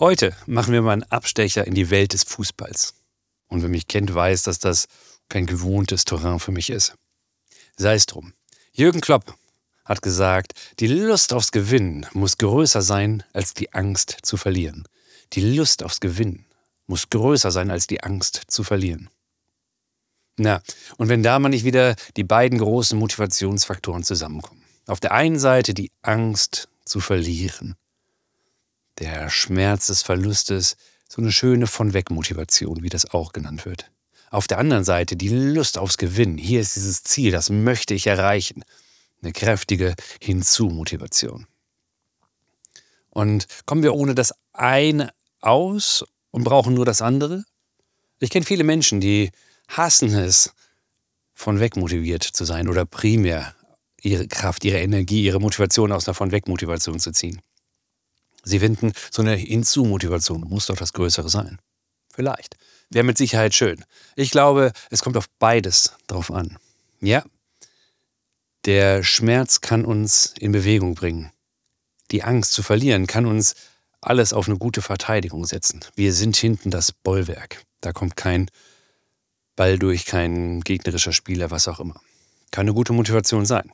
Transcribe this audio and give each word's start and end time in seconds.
Heute 0.00 0.34
machen 0.46 0.72
wir 0.72 0.80
mal 0.80 0.94
einen 0.94 1.02
Abstecher 1.02 1.66
in 1.66 1.74
die 1.74 1.90
Welt 1.90 2.14
des 2.14 2.24
Fußballs. 2.24 2.94
Und 3.48 3.60
wer 3.60 3.68
mich 3.68 3.86
kennt, 3.86 4.14
weiß, 4.14 4.44
dass 4.44 4.58
das 4.58 4.86
kein 5.28 5.44
gewohntes 5.44 6.06
Terrain 6.06 6.38
für 6.38 6.52
mich 6.52 6.70
ist. 6.70 6.94
Sei 7.76 7.96
es 7.96 8.06
drum. 8.06 8.32
Jürgen 8.72 9.02
Klopp 9.02 9.34
hat 9.84 10.00
gesagt, 10.00 10.54
die 10.78 10.86
Lust 10.86 11.34
aufs 11.34 11.52
Gewinnen 11.52 12.06
muss 12.14 12.38
größer 12.38 12.80
sein 12.80 13.24
als 13.34 13.52
die 13.52 13.74
Angst 13.74 14.16
zu 14.22 14.38
verlieren. 14.38 14.88
Die 15.34 15.42
Lust 15.54 15.82
aufs 15.82 16.00
Gewinnen 16.00 16.46
muss 16.86 17.10
größer 17.10 17.50
sein 17.50 17.70
als 17.70 17.86
die 17.86 18.02
Angst 18.02 18.44
zu 18.48 18.64
verlieren. 18.64 19.10
Na, 20.38 20.62
und 20.96 21.10
wenn 21.10 21.22
da 21.22 21.38
mal 21.38 21.50
nicht 21.50 21.66
wieder 21.66 21.94
die 22.16 22.24
beiden 22.24 22.58
großen 22.58 22.98
Motivationsfaktoren 22.98 24.02
zusammenkommen. 24.02 24.64
Auf 24.86 24.98
der 24.98 25.12
einen 25.12 25.38
Seite 25.38 25.74
die 25.74 25.92
Angst 26.00 26.70
zu 26.86 27.00
verlieren 27.00 27.76
der 29.00 29.30
Schmerz 29.30 29.88
des 29.88 30.02
Verlustes, 30.02 30.76
so 31.08 31.20
eine 31.20 31.32
schöne 31.32 31.66
von 31.66 31.92
weg 31.92 32.10
Motivation, 32.10 32.82
wie 32.82 32.88
das 32.88 33.10
auch 33.10 33.32
genannt 33.32 33.64
wird. 33.64 33.90
Auf 34.30 34.46
der 34.46 34.58
anderen 34.58 34.84
Seite 34.84 35.16
die 35.16 35.28
Lust 35.28 35.76
aufs 35.76 35.98
Gewinnen. 35.98 36.38
Hier 36.38 36.60
ist 36.60 36.76
dieses 36.76 37.02
Ziel, 37.02 37.32
das 37.32 37.50
möchte 37.50 37.94
ich 37.94 38.06
erreichen. 38.06 38.62
Eine 39.22 39.32
kräftige 39.32 39.94
Hinzu-Motivation. 40.20 41.46
Und 43.08 43.46
kommen 43.66 43.82
wir 43.82 43.94
ohne 43.94 44.14
das 44.14 44.32
eine 44.52 45.12
aus 45.40 46.04
und 46.30 46.44
brauchen 46.44 46.74
nur 46.74 46.84
das 46.84 47.02
andere? 47.02 47.44
Ich 48.20 48.30
kenne 48.30 48.46
viele 48.46 48.62
Menschen, 48.62 49.00
die 49.00 49.32
hassen 49.66 50.14
es, 50.14 50.52
von 51.34 51.58
weg 51.58 51.76
motiviert 51.76 52.22
zu 52.22 52.44
sein 52.44 52.68
oder 52.68 52.84
primär 52.84 53.54
ihre 54.00 54.28
Kraft, 54.28 54.64
ihre 54.64 54.78
Energie, 54.78 55.24
ihre 55.24 55.40
Motivation 55.40 55.90
aus 55.90 56.06
einer 56.06 56.14
von 56.14 56.30
weg 56.30 56.46
Motivation 56.46 57.00
zu 57.00 57.12
ziehen. 57.12 57.40
Sie 58.42 58.60
finden, 58.60 58.92
so 59.10 59.22
eine 59.22 59.34
Hinzu-Motivation 59.34 60.42
muss 60.48 60.66
doch 60.66 60.76
das 60.76 60.92
Größere 60.92 61.28
sein. 61.28 61.58
Vielleicht. 62.12 62.56
Wäre 62.90 63.04
mit 63.04 63.18
Sicherheit 63.18 63.54
schön. 63.54 63.84
Ich 64.16 64.30
glaube, 64.30 64.72
es 64.90 65.02
kommt 65.02 65.16
auf 65.16 65.28
beides 65.38 65.92
drauf 66.08 66.30
an. 66.32 66.58
Ja, 67.00 67.22
der 68.66 69.02
Schmerz 69.02 69.62
kann 69.62 69.86
uns 69.86 70.34
in 70.38 70.52
Bewegung 70.52 70.94
bringen. 70.94 71.32
Die 72.10 72.22
Angst 72.22 72.52
zu 72.52 72.62
verlieren 72.62 73.06
kann 73.06 73.24
uns 73.24 73.54
alles 74.02 74.32
auf 74.32 74.48
eine 74.48 74.58
gute 74.58 74.82
Verteidigung 74.82 75.46
setzen. 75.46 75.80
Wir 75.94 76.12
sind 76.12 76.36
hinten 76.36 76.70
das 76.70 76.92
Bollwerk. 76.92 77.62
Da 77.80 77.92
kommt 77.92 78.16
kein 78.16 78.50
Ball 79.56 79.78
durch, 79.78 80.04
kein 80.04 80.60
gegnerischer 80.60 81.12
Spieler, 81.12 81.50
was 81.50 81.68
auch 81.68 81.80
immer. 81.80 82.00
Kann 82.50 82.64
eine 82.64 82.74
gute 82.74 82.92
Motivation 82.92 83.46
sein. 83.46 83.72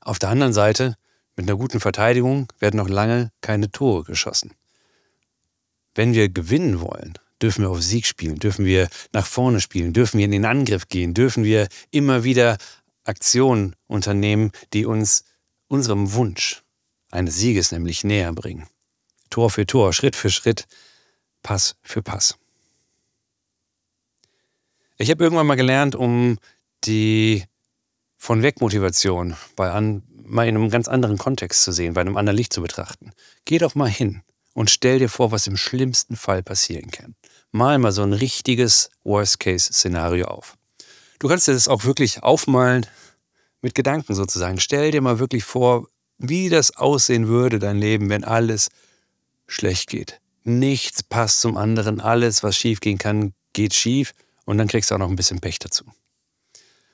Auf 0.00 0.18
der 0.18 0.30
anderen 0.30 0.54
Seite 0.54 0.96
mit 1.40 1.48
einer 1.48 1.56
guten 1.56 1.80
Verteidigung 1.80 2.52
werden 2.58 2.76
noch 2.76 2.90
lange 2.90 3.32
keine 3.40 3.70
Tore 3.70 4.04
geschossen. 4.04 4.52
Wenn 5.94 6.12
wir 6.12 6.28
gewinnen 6.28 6.82
wollen, 6.82 7.14
dürfen 7.40 7.62
wir 7.62 7.70
auf 7.70 7.82
Sieg 7.82 8.04
spielen, 8.04 8.36
dürfen 8.36 8.66
wir 8.66 8.90
nach 9.14 9.24
vorne 9.24 9.62
spielen, 9.62 9.94
dürfen 9.94 10.18
wir 10.18 10.26
in 10.26 10.32
den 10.32 10.44
Angriff 10.44 10.88
gehen, 10.88 11.14
dürfen 11.14 11.42
wir 11.44 11.68
immer 11.90 12.24
wieder 12.24 12.58
Aktionen 13.04 13.74
unternehmen, 13.86 14.52
die 14.74 14.84
uns 14.84 15.24
unserem 15.66 16.12
Wunsch 16.12 16.62
eines 17.10 17.36
Sieges 17.36 17.72
nämlich 17.72 18.04
näher 18.04 18.34
bringen. 18.34 18.66
Tor 19.30 19.48
für 19.48 19.64
Tor, 19.64 19.94
Schritt 19.94 20.16
für 20.16 20.28
Schritt, 20.28 20.66
Pass 21.42 21.76
für 21.80 22.02
Pass. 22.02 22.36
Ich 24.98 25.10
habe 25.10 25.24
irgendwann 25.24 25.46
mal 25.46 25.54
gelernt, 25.54 25.96
um 25.96 26.38
die 26.84 27.44
von 28.18 28.42
Wegmotivation 28.42 29.34
bei, 29.56 29.70
an, 29.70 30.02
mal 30.30 30.48
in 30.48 30.56
einem 30.56 30.70
ganz 30.70 30.88
anderen 30.88 31.18
Kontext 31.18 31.62
zu 31.62 31.72
sehen, 31.72 31.94
bei 31.94 32.00
einem 32.00 32.16
anderen 32.16 32.36
Licht 32.36 32.52
zu 32.52 32.62
betrachten. 32.62 33.12
Geh 33.44 33.58
doch 33.58 33.74
mal 33.74 33.88
hin 33.88 34.22
und 34.54 34.70
stell 34.70 34.98
dir 34.98 35.08
vor, 35.08 35.32
was 35.32 35.46
im 35.46 35.56
schlimmsten 35.56 36.16
Fall 36.16 36.42
passieren 36.42 36.90
kann. 36.90 37.14
Mal 37.52 37.78
mal 37.78 37.92
so 37.92 38.02
ein 38.02 38.12
richtiges 38.12 38.90
Worst-Case-Szenario 39.04 40.26
auf. 40.26 40.56
Du 41.18 41.28
kannst 41.28 41.48
dir 41.48 41.52
das 41.52 41.68
auch 41.68 41.84
wirklich 41.84 42.22
aufmalen 42.22 42.86
mit 43.60 43.74
Gedanken 43.74 44.14
sozusagen. 44.14 44.60
Stell 44.60 44.90
dir 44.90 45.00
mal 45.00 45.18
wirklich 45.18 45.44
vor, 45.44 45.88
wie 46.18 46.48
das 46.48 46.76
aussehen 46.76 47.28
würde, 47.28 47.58
dein 47.58 47.78
Leben, 47.78 48.08
wenn 48.08 48.24
alles 48.24 48.68
schlecht 49.46 49.88
geht. 49.88 50.20
Nichts 50.44 51.02
passt 51.02 51.40
zum 51.40 51.56
anderen, 51.56 52.00
alles, 52.00 52.42
was 52.42 52.56
schief 52.56 52.80
gehen 52.80 52.98
kann, 52.98 53.34
geht 53.52 53.74
schief 53.74 54.12
und 54.44 54.58
dann 54.58 54.68
kriegst 54.68 54.90
du 54.90 54.94
auch 54.94 54.98
noch 54.98 55.10
ein 55.10 55.16
bisschen 55.16 55.40
Pech 55.40 55.58
dazu. 55.58 55.84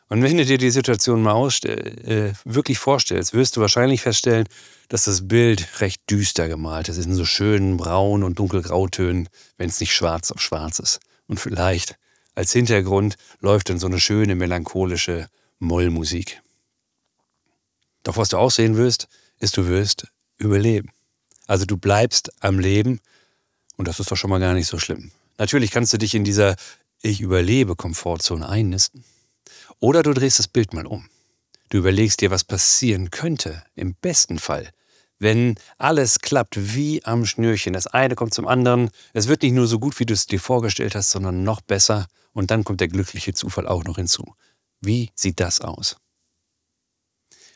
Und 0.09 0.23
wenn 0.23 0.37
du 0.37 0.45
dir 0.45 0.59
die 0.59 0.71
Situation 0.71 1.23
mal 1.23 1.49
äh, 1.65 2.33
wirklich 2.45 2.79
vorstellst, 2.79 3.35
wirst 3.35 3.57
du 3.57 3.61
wahrscheinlich 3.61 4.03
feststellen, 4.03 4.47
dass 4.89 5.05
das 5.05 5.27
Bild 5.27 5.81
recht 5.81 6.01
düster 6.09 6.49
gemalt 6.49 6.89
ist, 6.89 7.05
in 7.05 7.15
so 7.15 7.25
schönen 7.25 7.77
braun 7.77 8.23
und 8.23 8.39
dunkelgrautönen, 8.39 9.29
wenn 9.57 9.69
es 9.69 9.81
nicht 9.81 9.95
schwarz 9.95 10.31
auf 10.31 10.41
schwarz 10.41 10.79
ist. 10.79 11.01
Und 11.27 11.41
vielleicht 11.41 11.97
als 12.37 12.53
Hintergrund 12.53 13.17
läuft 13.41 13.69
dann 13.69 13.81
so 13.81 13.87
eine 13.87 13.99
schöne 13.99 14.37
melancholische 14.37 15.29
Mollmusik. 15.59 16.41
Doch 18.05 18.17
was 18.17 18.29
du 18.29 18.37
auch 18.37 18.53
sehen 18.53 18.77
wirst, 18.77 19.09
ist, 19.41 19.57
du 19.57 19.67
wirst 19.67 20.07
überleben. 20.39 20.91
Also 21.49 21.65
du 21.65 21.77
bleibst 21.77 22.31
am 22.41 22.61
Leben 22.61 23.01
und 23.77 23.89
das 23.89 23.99
ist 23.99 24.11
doch 24.11 24.17
schon 24.17 24.31
mal 24.31 24.39
gar 24.39 24.55
nicht 24.55 24.69
so 24.69 24.79
schlimm. 24.79 25.11
Natürlich 25.39 25.73
kannst 25.73 25.93
du 25.93 25.99
dich 25.99 26.15
in 26.15 26.25
dieser 26.25 26.55
Ich 27.03 27.21
überlebe 27.21 27.75
Komfortzone 27.75 28.49
einnisten. 28.49 29.05
Oder 29.81 30.03
du 30.03 30.13
drehst 30.13 30.39
das 30.39 30.49
Bild 30.49 30.73
mal 30.73 30.87
um. 30.87 31.09
Du 31.69 31.79
überlegst 31.79 32.21
dir, 32.21 32.31
was 32.31 32.45
passieren 32.45 33.11
könnte, 33.11 33.63
im 33.75 33.95
besten 33.95 34.39
Fall, 34.39 34.71
wenn 35.19 35.57
alles 35.79 36.21
klappt 36.21 36.75
wie 36.75 37.05
am 37.05 37.25
Schnürchen. 37.27 37.73
Das 37.73 37.87
eine 37.87 38.15
kommt 38.15 38.35
zum 38.35 38.47
anderen. 38.47 38.91
Es 39.13 39.29
wird 39.29 39.43
nicht 39.43 39.53
nur 39.53 39.67
so 39.67 39.79
gut, 39.79 39.99
wie 39.99 40.07
du 40.07 40.15
es 40.15 40.27
dir 40.27 40.41
vorgestellt 40.41 40.95
hast, 40.95 41.11
sondern 41.11 41.43
noch 41.43 41.61
besser. 41.61 42.07
Und 42.33 42.51
dann 42.51 42.65
kommt 42.65 42.81
der 42.81 42.89
glückliche 42.89 43.33
Zufall 43.33 43.67
auch 43.67 43.85
noch 43.85 43.97
hinzu. 43.97 44.35
Wie 44.81 45.11
sieht 45.15 45.41
das 45.41 45.61
aus? 45.61 45.97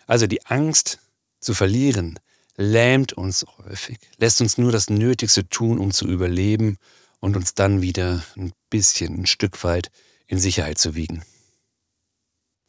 Also 0.06 0.26
die 0.26 0.44
Angst 0.46 0.98
zu 1.38 1.54
verlieren 1.54 2.18
lähmt 2.56 3.12
uns 3.12 3.46
häufig, 3.58 3.98
lässt 4.18 4.40
uns 4.40 4.58
nur 4.58 4.72
das 4.72 4.90
Nötigste 4.90 5.48
tun, 5.48 5.78
um 5.78 5.92
zu 5.92 6.06
überleben 6.06 6.78
und 7.20 7.36
uns 7.36 7.54
dann 7.54 7.80
wieder 7.80 8.22
ein 8.36 8.52
bisschen, 8.68 9.20
ein 9.20 9.26
Stück 9.26 9.62
weit 9.64 9.90
in 10.26 10.38
Sicherheit 10.38 10.78
zu 10.78 10.94
wiegen. 10.94 11.22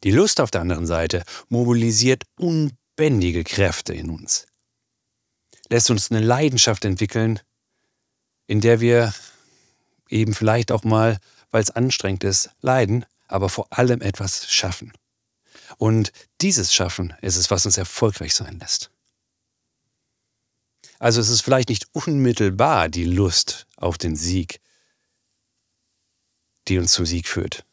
Die 0.04 0.10
Lust 0.10 0.40
auf 0.40 0.50
der 0.50 0.60
anderen 0.60 0.86
Seite 0.86 1.24
mobilisiert 1.48 2.24
unbändige 2.38 3.44
Kräfte 3.44 3.94
in 3.94 4.10
uns, 4.10 4.46
lässt 5.68 5.90
uns 5.90 6.10
eine 6.10 6.20
Leidenschaft 6.20 6.84
entwickeln, 6.84 7.40
in 8.46 8.60
der 8.60 8.80
wir 8.80 9.14
eben 10.08 10.34
vielleicht 10.34 10.72
auch 10.72 10.84
mal, 10.84 11.18
weil 11.50 11.62
es 11.62 11.70
anstrengend 11.70 12.24
ist, 12.24 12.50
leiden, 12.60 13.06
aber 13.28 13.48
vor 13.48 13.66
allem 13.70 14.00
etwas 14.00 14.52
schaffen. 14.52 14.92
Und 15.78 16.12
dieses 16.40 16.74
Schaffen 16.74 17.14
ist 17.22 17.36
es, 17.36 17.50
was 17.50 17.64
uns 17.64 17.78
erfolgreich 17.78 18.34
sein 18.34 18.58
lässt. 18.58 18.90
Also 20.98 21.20
es 21.20 21.30
ist 21.30 21.40
vielleicht 21.40 21.68
nicht 21.68 21.86
unmittelbar 21.92 22.88
die 22.88 23.04
Lust 23.04 23.66
auf 23.76 23.98
den 23.98 24.16
Sieg, 24.16 24.60
die 26.68 26.78
uns 26.78 26.92
zum 26.92 27.06
Sieg 27.06 27.26
führt. 27.26 27.64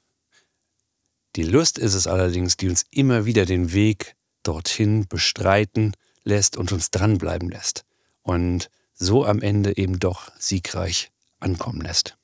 Die 1.40 1.46
Lust 1.46 1.78
ist 1.78 1.94
es 1.94 2.06
allerdings, 2.06 2.58
die 2.58 2.68
uns 2.68 2.84
immer 2.92 3.24
wieder 3.24 3.46
den 3.46 3.72
Weg 3.72 4.18
dorthin 4.44 5.08
bestreiten 5.08 5.94
lässt 6.26 6.58
und 6.58 6.74
uns 6.74 6.92
dranbleiben 6.92 7.50
lässt 7.50 7.86
und 8.24 8.70
so 8.94 9.26
am 9.26 9.42
Ende 9.42 9.78
eben 9.78 10.00
doch 10.00 10.34
siegreich 10.38 11.14
ankommen 11.40 11.80
lässt. 11.80 12.18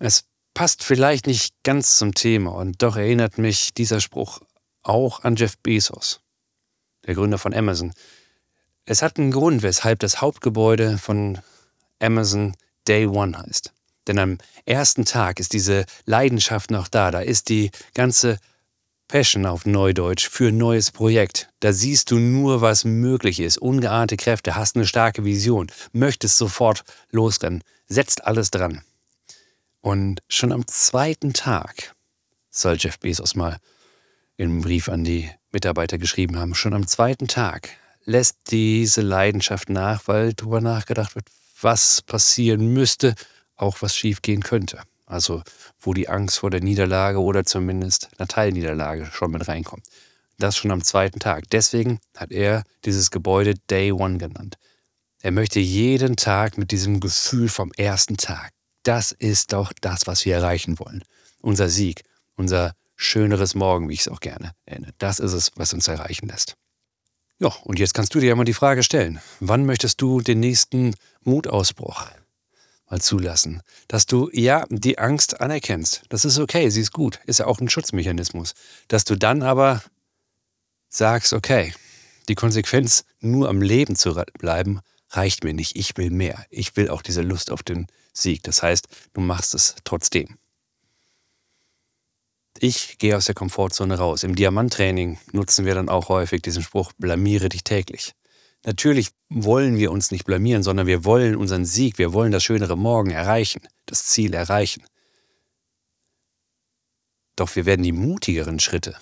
Es 0.00 0.24
passt 0.52 0.82
vielleicht 0.82 1.28
nicht 1.28 1.54
ganz 1.62 1.96
zum 1.96 2.12
Thema 2.12 2.56
und 2.56 2.82
doch 2.82 2.96
erinnert 2.96 3.38
mich 3.38 3.72
dieser 3.72 4.00
Spruch 4.00 4.40
auch 4.82 5.22
an 5.22 5.36
Jeff 5.36 5.56
Bezos, 5.58 6.22
der 7.06 7.14
Gründer 7.14 7.38
von 7.38 7.54
Amazon. 7.54 7.92
Es 8.84 9.00
hat 9.00 9.20
einen 9.20 9.30
Grund, 9.30 9.62
weshalb 9.62 10.00
das 10.00 10.20
Hauptgebäude 10.20 10.98
von 10.98 11.38
Amazon 12.00 12.56
Day 12.88 13.06
One 13.06 13.38
heißt. 13.38 13.72
Denn 14.06 14.18
am 14.18 14.38
ersten 14.64 15.04
Tag 15.04 15.40
ist 15.40 15.52
diese 15.52 15.84
Leidenschaft 16.06 16.70
noch 16.70 16.88
da. 16.88 17.10
Da 17.10 17.20
ist 17.20 17.48
die 17.48 17.70
ganze 17.94 18.38
Passion 19.08 19.46
auf 19.46 19.66
Neudeutsch 19.66 20.28
für 20.28 20.48
ein 20.48 20.56
neues 20.56 20.90
Projekt. 20.90 21.48
Da 21.60 21.72
siehst 21.72 22.10
du 22.10 22.18
nur, 22.18 22.60
was 22.60 22.84
möglich 22.84 23.40
ist. 23.40 23.58
Ungeahnte 23.58 24.16
Kräfte, 24.16 24.56
hast 24.56 24.76
eine 24.76 24.86
starke 24.86 25.24
Vision, 25.24 25.70
möchtest 25.92 26.38
sofort 26.38 26.82
losrennen, 27.10 27.62
setzt 27.86 28.24
alles 28.24 28.50
dran. 28.50 28.82
Und 29.80 30.22
schon 30.28 30.52
am 30.52 30.66
zweiten 30.66 31.32
Tag 31.32 31.94
soll 32.50 32.76
Jeff 32.78 32.98
Bezos 32.98 33.34
mal 33.34 33.58
im 34.36 34.62
Brief 34.62 34.88
an 34.88 35.04
die 35.04 35.30
Mitarbeiter 35.52 35.98
geschrieben 35.98 36.38
haben, 36.38 36.54
schon 36.54 36.72
am 36.72 36.86
zweiten 36.86 37.28
Tag 37.28 37.68
lässt 38.04 38.36
diese 38.50 39.00
Leidenschaft 39.00 39.68
nach, 39.68 40.08
weil 40.08 40.32
darüber 40.32 40.60
nachgedacht 40.60 41.14
wird, 41.14 41.26
was 41.60 42.02
passieren 42.02 42.72
müsste, 42.72 43.14
auch 43.62 43.80
was 43.80 43.96
schiefgehen 43.96 44.42
könnte. 44.42 44.82
Also 45.06 45.42
wo 45.78 45.94
die 45.94 46.08
Angst 46.08 46.38
vor 46.38 46.50
der 46.50 46.62
Niederlage 46.62 47.20
oder 47.20 47.44
zumindest 47.44 48.08
einer 48.18 48.28
Teilniederlage 48.28 49.06
schon 49.06 49.30
mit 49.30 49.46
reinkommt. 49.48 49.86
Das 50.38 50.56
schon 50.56 50.70
am 50.70 50.82
zweiten 50.82 51.20
Tag. 51.20 51.44
Deswegen 51.50 52.00
hat 52.16 52.32
er 52.32 52.64
dieses 52.84 53.10
Gebäude 53.10 53.54
Day 53.70 53.92
One 53.92 54.18
genannt. 54.18 54.56
Er 55.20 55.30
möchte 55.30 55.60
jeden 55.60 56.16
Tag 56.16 56.58
mit 56.58 56.70
diesem 56.72 56.98
Gefühl 56.98 57.48
vom 57.48 57.72
ersten 57.76 58.16
Tag. 58.16 58.50
Das 58.82 59.12
ist 59.12 59.52
doch 59.52 59.72
das, 59.80 60.06
was 60.06 60.24
wir 60.24 60.34
erreichen 60.34 60.78
wollen. 60.78 61.04
Unser 61.40 61.68
Sieg, 61.68 62.02
unser 62.36 62.72
schöneres 62.96 63.54
Morgen, 63.54 63.88
wie 63.88 63.94
ich 63.94 64.00
es 64.00 64.08
auch 64.08 64.20
gerne 64.20 64.52
nenne. 64.66 64.92
Das 64.98 65.20
ist 65.20 65.32
es, 65.32 65.52
was 65.54 65.72
uns 65.74 65.86
erreichen 65.86 66.26
lässt. 66.28 66.56
Ja, 67.38 67.48
und 67.64 67.78
jetzt 67.78 67.94
kannst 67.94 68.14
du 68.14 68.20
dir 68.20 68.30
ja 68.30 68.34
mal 68.34 68.44
die 68.44 68.54
Frage 68.54 68.82
stellen, 68.82 69.20
wann 69.40 69.66
möchtest 69.66 70.00
du 70.00 70.20
den 70.20 70.40
nächsten 70.40 70.94
Mutausbruch 71.22 72.06
mal 72.92 73.00
zulassen. 73.00 73.62
Dass 73.88 74.06
du, 74.06 74.30
ja, 74.32 74.66
die 74.68 74.98
Angst 74.98 75.40
anerkennst. 75.40 76.02
Das 76.10 76.24
ist 76.24 76.38
okay, 76.38 76.68
sie 76.68 76.82
ist 76.82 76.92
gut. 76.92 77.18
Ist 77.24 77.40
ja 77.40 77.46
auch 77.46 77.60
ein 77.60 77.68
Schutzmechanismus. 77.68 78.54
Dass 78.86 79.04
du 79.04 79.16
dann 79.16 79.42
aber 79.42 79.82
sagst, 80.88 81.32
okay, 81.32 81.74
die 82.28 82.34
Konsequenz, 82.34 83.04
nur 83.20 83.48
am 83.48 83.62
Leben 83.62 83.96
zu 83.96 84.14
bleiben, 84.38 84.80
reicht 85.10 85.42
mir 85.42 85.54
nicht. 85.54 85.74
Ich 85.74 85.96
will 85.96 86.10
mehr. 86.10 86.44
Ich 86.50 86.76
will 86.76 86.90
auch 86.90 87.02
diese 87.02 87.22
Lust 87.22 87.50
auf 87.50 87.62
den 87.62 87.86
Sieg. 88.12 88.42
Das 88.42 88.62
heißt, 88.62 88.86
du 89.14 89.20
machst 89.22 89.54
es 89.54 89.74
trotzdem. 89.84 90.36
Ich 92.58 92.98
gehe 92.98 93.16
aus 93.16 93.24
der 93.24 93.34
Komfortzone 93.34 93.96
raus. 93.96 94.22
Im 94.22 94.36
Diamanttraining 94.36 95.18
nutzen 95.32 95.64
wir 95.64 95.74
dann 95.74 95.88
auch 95.88 96.10
häufig 96.10 96.42
diesen 96.42 96.62
Spruch, 96.62 96.92
blamiere 96.98 97.48
dich 97.48 97.64
täglich. 97.64 98.12
Natürlich 98.64 99.10
wollen 99.28 99.76
wir 99.76 99.90
uns 99.90 100.10
nicht 100.10 100.24
blamieren, 100.24 100.62
sondern 100.62 100.86
wir 100.86 101.04
wollen 101.04 101.36
unseren 101.36 101.64
Sieg, 101.64 101.98
wir 101.98 102.12
wollen 102.12 102.30
das 102.30 102.44
schönere 102.44 102.76
Morgen 102.76 103.10
erreichen, 103.10 103.62
das 103.86 104.06
Ziel 104.06 104.34
erreichen. 104.34 104.84
Doch 107.34 107.54
wir 107.56 107.66
werden 107.66 107.82
die 107.82 107.92
mutigeren 107.92 108.60
Schritte 108.60 108.96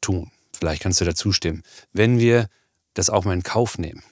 tun. 0.00 0.30
Vielleicht 0.52 0.82
kannst 0.82 1.00
du 1.00 1.04
dazu 1.04 1.32
stimmen, 1.32 1.62
wenn 1.92 2.18
wir 2.18 2.48
das 2.94 3.10
auch 3.10 3.24
mal 3.24 3.34
in 3.34 3.42
Kauf 3.42 3.78
nehmen, 3.78 4.02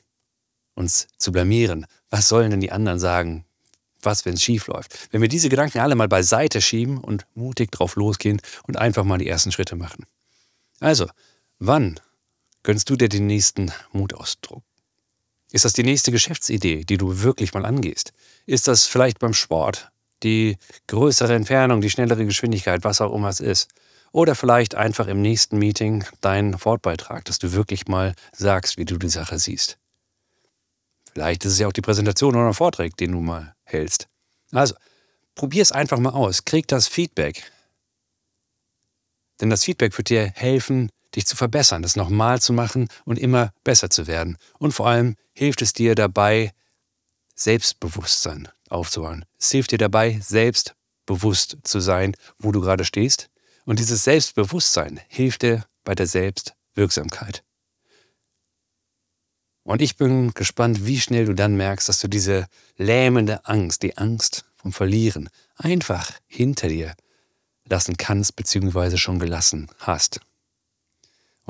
uns 0.74 1.08
zu 1.16 1.32
blamieren. 1.32 1.86
Was 2.10 2.28
sollen 2.28 2.50
denn 2.50 2.60
die 2.60 2.72
anderen 2.72 2.98
sagen? 2.98 3.44
Was, 4.02 4.24
wenn 4.24 4.34
es 4.34 4.42
schief 4.42 4.66
läuft? 4.66 5.12
Wenn 5.12 5.20
wir 5.20 5.28
diese 5.28 5.48
Gedanken 5.48 5.78
alle 5.78 5.94
mal 5.94 6.08
beiseite 6.08 6.60
schieben 6.60 6.98
und 6.98 7.26
mutig 7.34 7.70
drauf 7.70 7.96
losgehen 7.96 8.40
und 8.66 8.78
einfach 8.78 9.04
mal 9.04 9.18
die 9.18 9.28
ersten 9.28 9.52
Schritte 9.52 9.76
machen. 9.76 10.06
Also, 10.80 11.08
wann 11.58 12.00
gönnst 12.62 12.88
du 12.88 12.96
dir 12.96 13.10
den 13.10 13.26
nächsten 13.26 13.72
Mutausdruck? 13.92 14.62
Ist 15.52 15.64
das 15.64 15.72
die 15.72 15.82
nächste 15.82 16.12
Geschäftsidee, 16.12 16.84
die 16.84 16.96
du 16.96 17.22
wirklich 17.22 17.54
mal 17.54 17.66
angehst? 17.66 18.12
Ist 18.46 18.68
das 18.68 18.86
vielleicht 18.86 19.18
beim 19.18 19.34
Sport 19.34 19.90
die 20.22 20.58
größere 20.86 21.34
Entfernung, 21.34 21.80
die 21.80 21.90
schnellere 21.90 22.24
Geschwindigkeit, 22.24 22.84
was 22.84 23.00
auch 23.00 23.14
immer 23.14 23.28
es 23.28 23.40
ist? 23.40 23.68
Oder 24.12 24.34
vielleicht 24.34 24.74
einfach 24.74 25.06
im 25.06 25.22
nächsten 25.22 25.58
Meeting 25.58 26.04
dein 26.20 26.62
Wortbeitrag, 26.64 27.24
dass 27.24 27.38
du 27.38 27.52
wirklich 27.52 27.88
mal 27.88 28.14
sagst, 28.32 28.76
wie 28.76 28.84
du 28.84 28.98
die 28.98 29.08
Sache 29.08 29.38
siehst. 29.38 29.78
Vielleicht 31.12 31.44
ist 31.44 31.52
es 31.52 31.58
ja 31.58 31.68
auch 31.68 31.72
die 31.72 31.80
Präsentation 31.80 32.34
oder 32.36 32.48
ein 32.48 32.54
Vortrag, 32.54 32.96
den 32.96 33.12
du 33.12 33.20
mal 33.20 33.54
hältst. 33.64 34.08
Also, 34.52 34.74
probier 35.34 35.62
es 35.62 35.72
einfach 35.72 35.98
mal 35.98 36.10
aus, 36.10 36.44
krieg 36.44 36.68
das 36.68 36.88
Feedback. 36.88 37.50
Denn 39.40 39.50
das 39.50 39.64
Feedback 39.64 39.96
wird 39.96 40.10
dir 40.10 40.30
helfen, 40.34 40.90
dich 41.16 41.26
zu 41.26 41.36
verbessern, 41.36 41.82
das 41.82 41.96
nochmal 41.96 42.40
zu 42.40 42.52
machen 42.52 42.88
und 43.04 43.18
immer 43.18 43.52
besser 43.64 43.90
zu 43.90 44.06
werden. 44.06 44.36
Und 44.58 44.72
vor 44.72 44.88
allem 44.88 45.16
hilft 45.32 45.62
es 45.62 45.72
dir 45.72 45.94
dabei, 45.94 46.52
Selbstbewusstsein 47.34 48.48
aufzubauen. 48.68 49.24
Es 49.38 49.50
hilft 49.50 49.72
dir 49.72 49.78
dabei, 49.78 50.20
selbstbewusst 50.22 51.58
zu 51.64 51.80
sein, 51.80 52.14
wo 52.38 52.52
du 52.52 52.60
gerade 52.60 52.84
stehst. 52.84 53.30
Und 53.64 53.78
dieses 53.78 54.04
Selbstbewusstsein 54.04 55.00
hilft 55.08 55.42
dir 55.42 55.64
bei 55.84 55.94
der 55.94 56.06
Selbstwirksamkeit. 56.06 57.42
Und 59.62 59.82
ich 59.82 59.96
bin 59.96 60.32
gespannt, 60.34 60.86
wie 60.86 61.00
schnell 61.00 61.26
du 61.26 61.34
dann 61.34 61.56
merkst, 61.56 61.88
dass 61.88 62.00
du 62.00 62.08
diese 62.08 62.46
lähmende 62.76 63.44
Angst, 63.46 63.82
die 63.82 63.96
Angst 63.96 64.44
vom 64.56 64.72
Verlieren, 64.72 65.28
einfach 65.56 66.12
hinter 66.26 66.68
dir 66.68 66.94
lassen 67.66 67.96
kannst, 67.96 68.36
beziehungsweise 68.36 68.98
schon 68.98 69.18
gelassen 69.18 69.70
hast 69.78 70.20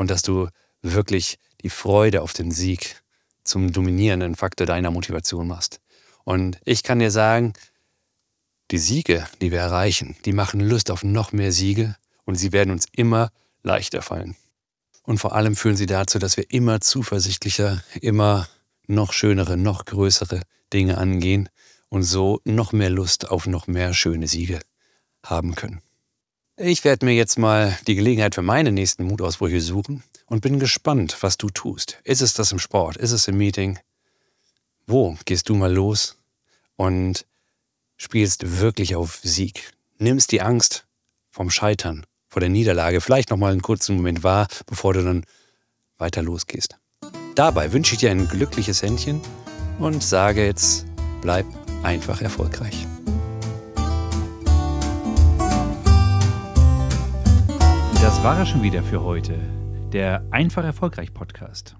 und 0.00 0.11
dass 0.11 0.23
du 0.23 0.49
wirklich 0.81 1.38
die 1.61 1.69
Freude 1.69 2.23
auf 2.23 2.32
den 2.32 2.50
Sieg 2.50 3.02
zum 3.44 3.70
dominierenden 3.70 4.35
Faktor 4.35 4.67
deiner 4.67 4.91
Motivation 4.91 5.47
machst. 5.47 5.79
Und 6.25 6.58
ich 6.64 6.82
kann 6.82 7.00
dir 7.00 7.11
sagen, 7.11 7.52
die 8.70 8.79
Siege, 8.79 9.26
die 9.43 9.50
wir 9.50 9.58
erreichen, 9.58 10.17
die 10.25 10.32
machen 10.32 10.61
Lust 10.61 10.91
auf 10.91 11.05
noch 11.05 11.32
mehr 11.32 11.52
Siege 11.52 11.97
und 12.25 12.37
sie 12.37 12.50
werden 12.52 12.70
uns 12.70 12.87
immer 12.93 13.29
leichter 13.62 14.00
fallen. 14.00 14.37
Und 15.02 15.19
vor 15.19 15.35
allem 15.35 15.55
führen 15.55 15.76
sie 15.76 15.85
dazu, 15.85 16.19
dass 16.19 16.38
wir 16.38 16.50
immer 16.50 16.81
zuversichtlicher, 16.81 17.85
immer 18.00 18.49
noch 18.87 19.12
schönere, 19.12 19.58
noch 19.58 19.85
größere 19.85 20.41
Dinge 20.73 20.97
angehen 20.97 21.50
und 21.91 22.05
so 22.05 22.41
noch 22.44 22.73
mehr 22.73 22.91
Lust 22.91 23.29
auf 23.29 23.47
noch 23.47 23.67
mehr 23.67 23.93
schöne 23.93 24.29
Siege 24.29 24.61
haben 25.23 25.55
können. 25.55 25.82
Ich 26.62 26.85
werde 26.85 27.07
mir 27.07 27.15
jetzt 27.15 27.39
mal 27.39 27.79
die 27.87 27.95
Gelegenheit 27.95 28.35
für 28.35 28.43
meine 28.43 28.71
nächsten 28.71 29.05
Mutausbrüche 29.05 29.62
suchen 29.62 30.03
und 30.27 30.43
bin 30.43 30.59
gespannt, 30.59 31.17
was 31.23 31.39
du 31.39 31.49
tust. 31.49 31.99
Ist 32.05 32.21
es 32.21 32.35
das 32.35 32.53
im 32.53 32.59
Sport? 32.59 32.99
Ist 32.99 33.12
es 33.12 33.29
im 33.29 33.39
Meeting? 33.39 33.79
Wo 34.87 35.17
gehst 35.25 35.49
du 35.49 35.55
mal 35.55 35.73
los 35.73 36.19
und 36.77 37.25
spielst 37.97 38.61
wirklich 38.61 38.95
auf 38.95 39.21
Sieg? 39.23 39.73
Nimmst 39.97 40.33
die 40.33 40.43
Angst 40.43 40.85
vom 41.31 41.49
Scheitern, 41.49 42.05
vor 42.29 42.41
der 42.41 42.51
Niederlage 42.51 43.01
vielleicht 43.01 43.31
noch 43.31 43.39
mal 43.39 43.53
einen 43.53 43.62
kurzen 43.62 43.97
Moment 43.97 44.23
wahr, 44.23 44.47
bevor 44.67 44.93
du 44.93 45.02
dann 45.02 45.25
weiter 45.97 46.21
losgehst. 46.21 46.76
Dabei 47.37 47.73
wünsche 47.73 47.95
ich 47.95 48.00
dir 48.00 48.11
ein 48.11 48.29
glückliches 48.29 48.83
Händchen 48.83 49.23
und 49.79 50.02
sage 50.02 50.45
jetzt, 50.45 50.85
bleib 51.23 51.47
einfach 51.83 52.21
erfolgreich. 52.21 52.87
War 58.23 58.39
er 58.39 58.45
schon 58.45 58.62
wieder 58.62 58.83
für 58.83 59.03
heute. 59.03 59.39
Der 59.93 60.23
Einfach 60.31 60.62
Erfolgreich 60.62 61.15
Podcast. 61.15 61.77